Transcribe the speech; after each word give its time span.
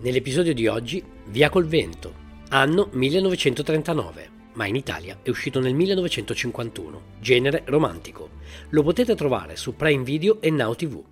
Nell'episodio 0.00 0.54
di 0.54 0.68
oggi, 0.68 1.02
Via 1.26 1.50
col 1.50 1.66
vento, 1.66 2.14
anno 2.50 2.88
1939, 2.92 4.30
ma 4.52 4.64
in 4.64 4.76
Italia 4.76 5.18
è 5.24 5.28
uscito 5.28 5.58
nel 5.58 5.74
1951, 5.74 7.02
genere 7.18 7.64
romantico. 7.66 8.30
Lo 8.68 8.84
potete 8.84 9.16
trovare 9.16 9.56
su 9.56 9.74
Prime 9.74 10.04
Video 10.04 10.40
e 10.40 10.50
Now 10.50 10.72
TV. 10.74 11.02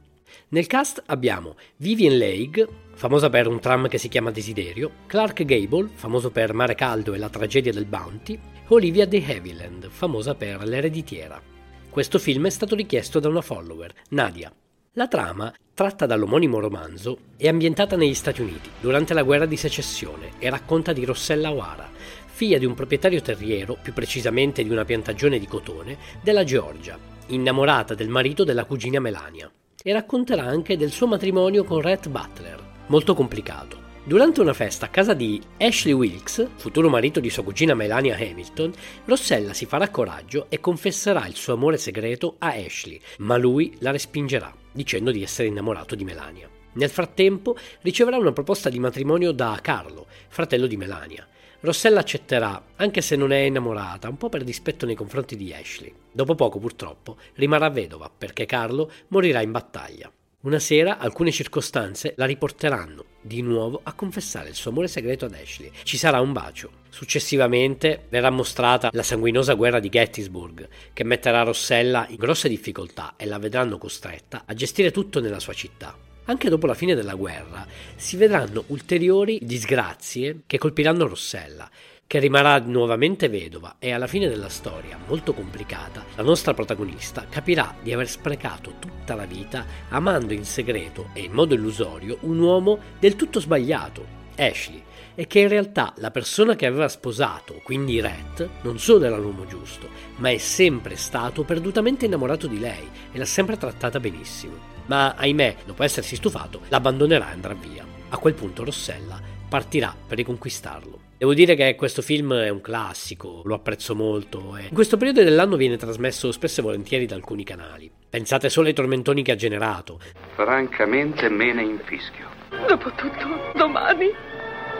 Nel 0.50 0.68
cast 0.68 1.02
abbiamo 1.06 1.56
Vivian 1.78 2.16
Leigh, 2.16 2.64
famosa 2.94 3.28
per 3.28 3.48
un 3.48 3.58
tram 3.58 3.88
che 3.88 3.98
si 3.98 4.06
chiama 4.06 4.30
Desiderio, 4.30 4.92
Clark 5.06 5.44
Gable, 5.44 5.90
famoso 5.92 6.30
per 6.30 6.52
Mare 6.52 6.76
Caldo 6.76 7.12
e 7.12 7.18
la 7.18 7.28
tragedia 7.28 7.72
del 7.72 7.86
Bounty, 7.86 8.38
Olivia 8.68 9.04
de 9.04 9.20
Havilland, 9.26 9.88
famosa 9.90 10.36
per 10.36 10.62
L'ereditiera. 10.62 11.42
Questo 11.90 12.20
film 12.20 12.46
è 12.46 12.50
stato 12.50 12.76
richiesto 12.76 13.18
da 13.18 13.28
una 13.28 13.40
follower, 13.40 13.92
Nadia, 14.10 14.52
la 14.96 15.08
trama, 15.08 15.52
tratta 15.74 16.06
dall'omonimo 16.06 16.58
romanzo, 16.58 17.18
è 17.36 17.48
ambientata 17.48 17.96
negli 17.96 18.14
Stati 18.14 18.40
Uniti 18.40 18.70
durante 18.80 19.12
la 19.12 19.22
guerra 19.22 19.44
di 19.44 19.58
secessione 19.58 20.30
e 20.38 20.48
racconta 20.48 20.94
di 20.94 21.04
Rossella 21.04 21.52
O'Hara, 21.52 21.90
figlia 22.24 22.56
di 22.56 22.64
un 22.64 22.72
proprietario 22.72 23.20
terriero, 23.20 23.76
più 23.80 23.92
precisamente 23.92 24.62
di 24.62 24.70
una 24.70 24.86
piantagione 24.86 25.38
di 25.38 25.46
cotone, 25.46 25.98
della 26.22 26.44
Georgia, 26.44 26.98
innamorata 27.26 27.94
del 27.94 28.08
marito 28.08 28.42
della 28.42 28.64
cugina 28.64 28.98
Melania. 28.98 29.50
E 29.82 29.92
racconterà 29.92 30.44
anche 30.44 30.78
del 30.78 30.90
suo 30.90 31.06
matrimonio 31.06 31.64
con 31.64 31.82
Rhett 31.82 32.08
Butler, 32.08 32.58
molto 32.86 33.14
complicato. 33.14 33.85
Durante 34.06 34.40
una 34.40 34.52
festa 34.52 34.86
a 34.86 34.88
casa 34.88 35.14
di 35.14 35.42
Ashley 35.58 35.92
Wilkes, 35.92 36.50
futuro 36.54 36.88
marito 36.88 37.18
di 37.18 37.28
sua 37.28 37.42
cugina 37.42 37.74
Melania 37.74 38.14
Hamilton, 38.14 38.72
Rossella 39.04 39.52
si 39.52 39.66
farà 39.66 39.88
coraggio 39.88 40.46
e 40.48 40.60
confesserà 40.60 41.26
il 41.26 41.34
suo 41.34 41.54
amore 41.54 41.76
segreto 41.76 42.36
a 42.38 42.50
Ashley, 42.50 43.00
ma 43.18 43.36
lui 43.36 43.74
la 43.80 43.90
respingerà 43.90 44.54
dicendo 44.70 45.10
di 45.10 45.24
essere 45.24 45.48
innamorato 45.48 45.96
di 45.96 46.04
Melania. 46.04 46.48
Nel 46.74 46.88
frattempo 46.88 47.56
riceverà 47.80 48.16
una 48.16 48.30
proposta 48.30 48.68
di 48.68 48.78
matrimonio 48.78 49.32
da 49.32 49.58
Carlo, 49.60 50.06
fratello 50.28 50.68
di 50.68 50.76
Melania. 50.76 51.26
Rossella 51.58 51.98
accetterà, 51.98 52.62
anche 52.76 53.00
se 53.00 53.16
non 53.16 53.32
è 53.32 53.38
innamorata, 53.38 54.08
un 54.08 54.18
po' 54.18 54.28
per 54.28 54.44
dispetto 54.44 54.86
nei 54.86 54.94
confronti 54.94 55.34
di 55.34 55.52
Ashley. 55.52 55.92
Dopo 56.12 56.36
poco, 56.36 56.60
purtroppo, 56.60 57.16
rimarrà 57.34 57.70
vedova 57.70 58.08
perché 58.16 58.46
Carlo 58.46 58.88
morirà 59.08 59.40
in 59.40 59.50
battaglia. 59.50 60.08
Una 60.42 60.60
sera 60.60 60.98
alcune 60.98 61.32
circostanze 61.32 62.14
la 62.16 62.24
riporteranno 62.24 63.14
di 63.26 63.42
nuovo 63.42 63.80
a 63.82 63.92
confessare 63.92 64.48
il 64.48 64.54
suo 64.54 64.70
amore 64.70 64.88
segreto 64.88 65.24
ad 65.24 65.34
Ashley. 65.34 65.70
Ci 65.82 65.96
sarà 65.96 66.20
un 66.20 66.32
bacio. 66.32 66.70
Successivamente 66.88 68.06
verrà 68.08 68.30
mostrata 68.30 68.90
la 68.92 69.02
sanguinosa 69.02 69.54
guerra 69.54 69.80
di 69.80 69.88
Gettysburg, 69.88 70.68
che 70.92 71.04
metterà 71.04 71.42
Rossella 71.42 72.06
in 72.08 72.16
grosse 72.16 72.48
difficoltà 72.48 73.14
e 73.16 73.26
la 73.26 73.38
vedranno 73.38 73.78
costretta 73.78 74.44
a 74.46 74.54
gestire 74.54 74.90
tutto 74.90 75.20
nella 75.20 75.40
sua 75.40 75.52
città. 75.52 75.96
Anche 76.28 76.48
dopo 76.48 76.66
la 76.66 76.74
fine 76.74 76.94
della 76.94 77.14
guerra 77.14 77.66
si 77.94 78.16
vedranno 78.16 78.64
ulteriori 78.68 79.38
disgrazie 79.42 80.40
che 80.46 80.58
colpiranno 80.58 81.06
Rossella, 81.06 81.70
che 82.06 82.18
rimarrà 82.20 82.58
nuovamente 82.60 83.28
vedova 83.28 83.76
e 83.78 83.90
alla 83.90 84.06
fine 84.06 84.28
della 84.28 84.48
storia, 84.48 84.98
molto 85.06 85.32
complicata, 85.32 86.04
la 86.14 86.22
nostra 86.22 86.54
protagonista 86.54 87.26
capirà 87.28 87.74
di 87.82 87.92
aver 87.92 88.08
sprecato 88.08 88.74
tutta 88.78 89.14
la 89.14 89.26
vita 89.26 89.64
amando 89.88 90.32
in 90.32 90.44
segreto 90.44 91.08
e 91.12 91.22
in 91.22 91.32
modo 91.32 91.54
illusorio 91.54 92.18
un 92.20 92.38
uomo 92.38 92.78
del 93.00 93.16
tutto 93.16 93.40
sbagliato, 93.40 94.06
Ashley, 94.36 94.82
e 95.16 95.26
che 95.26 95.40
in 95.40 95.48
realtà 95.48 95.94
la 95.96 96.10
persona 96.10 96.54
che 96.54 96.66
aveva 96.66 96.88
sposato, 96.88 97.60
quindi 97.64 98.00
Rhett, 98.00 98.48
non 98.62 98.78
solo 98.78 99.06
era 99.06 99.16
l'uomo 99.16 99.46
giusto, 99.46 99.88
ma 100.16 100.30
è 100.30 100.38
sempre 100.38 100.94
stato 100.94 101.42
perdutamente 101.42 102.04
innamorato 102.04 102.46
di 102.46 102.60
lei 102.60 102.88
e 103.10 103.18
l'ha 103.18 103.24
sempre 103.24 103.56
trattata 103.56 103.98
benissimo. 103.98 104.74
Ma 104.86 105.14
ahimè, 105.14 105.56
dopo 105.64 105.82
essersi 105.82 106.14
stufato, 106.14 106.60
l'abbandonerà 106.68 107.30
e 107.30 107.32
andrà 107.32 107.54
via. 107.54 107.84
A 108.10 108.18
quel 108.18 108.34
punto 108.34 108.62
Rossella 108.62 109.20
partirà 109.48 109.96
per 110.06 110.18
riconquistarlo. 110.18 111.05
Devo 111.18 111.32
dire 111.32 111.54
che 111.54 111.74
questo 111.76 112.02
film 112.02 112.34
è 112.34 112.50
un 112.50 112.60
classico, 112.60 113.40
lo 113.44 113.54
apprezzo 113.54 113.94
molto 113.94 114.54
e 114.54 114.64
in 114.64 114.74
questo 114.74 114.98
periodo 114.98 115.24
dell'anno 115.24 115.56
viene 115.56 115.78
trasmesso 115.78 116.30
spesso 116.30 116.60
e 116.60 116.62
volentieri 116.62 117.06
da 117.06 117.14
alcuni 117.14 117.42
canali. 117.42 117.90
Pensate 118.10 118.50
solo 118.50 118.68
ai 118.68 118.74
tormentoni 118.74 119.22
che 119.22 119.32
ha 119.32 119.34
generato. 119.34 119.98
Francamente 120.34 121.30
me 121.30 121.54
ne 121.54 121.62
infischio. 121.62 122.26
Dopotutto, 122.68 123.52
domani 123.54 124.10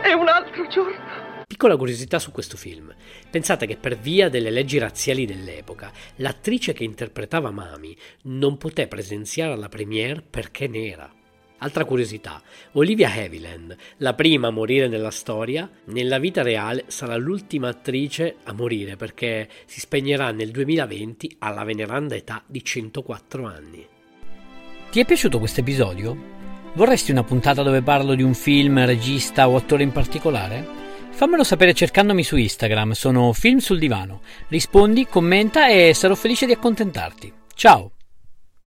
è 0.03 0.13
un 0.13 0.27
altro 0.27 0.67
giorno. 0.67 1.43
Piccola 1.47 1.75
curiosità 1.75 2.19
su 2.19 2.31
questo 2.31 2.55
film. 2.55 2.93
Pensate 3.31 3.65
che 3.65 3.77
per 3.77 3.97
via 3.97 4.29
delle 4.29 4.51
leggi 4.51 4.77
razziali 4.77 5.25
dell'epoca, 5.25 5.91
l'attrice 6.17 6.71
che 6.71 6.83
interpretava 6.83 7.49
Mami 7.49 7.97
non 8.23 8.57
poté 8.57 8.87
presenziare 8.87 9.53
alla 9.53 9.69
premiere 9.69 10.21
perché 10.21 10.67
nera. 10.67 11.16
Altra 11.59 11.85
curiosità, 11.85 12.41
Olivia 12.73 13.11
Havilland, 13.11 13.75
la 13.97 14.13
prima 14.13 14.49
a 14.49 14.51
morire 14.51 14.87
nella 14.87 15.09
storia, 15.09 15.67
nella 15.85 16.19
vita 16.19 16.43
reale 16.43 16.85
sarà 16.87 17.15
l'ultima 17.15 17.69
attrice 17.69 18.35
a 18.43 18.53
morire 18.53 18.95
perché 18.95 19.49
si 19.65 19.79
spegnerà 19.79 20.31
nel 20.31 20.51
2020 20.51 21.37
alla 21.39 21.63
veneranda 21.63 22.15
età 22.15 22.43
di 22.45 22.63
104 22.63 23.45
anni. 23.45 23.87
Ti 24.91 24.99
è 24.99 25.05
piaciuto 25.05 25.39
questo 25.39 25.61
episodio? 25.61 26.35
Vorresti 26.73 27.09
una 27.09 27.23
puntata 27.23 27.63
dove 27.63 27.81
parlo 27.81 28.13
di 28.13 28.21
un 28.21 28.35
film, 28.35 28.85
regista 28.85 29.49
o 29.49 29.55
attore 29.55 29.81
in 29.81 29.91
particolare? 29.91 30.85
Fammelo 31.09 31.43
sapere 31.43 31.73
cercandomi 31.73 32.23
su 32.23 32.37
Instagram, 32.37 32.91
sono 32.91 33.33
Film 33.33 33.57
sul 33.57 33.79
Divano. 33.79 34.21
Rispondi, 34.49 35.07
commenta 35.07 35.67
e 35.67 35.95
sarò 35.95 36.13
felice 36.13 36.45
di 36.45 36.51
accontentarti. 36.51 37.33
Ciao! 37.55 37.96